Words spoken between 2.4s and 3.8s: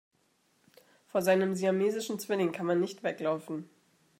kann man nicht weglaufen.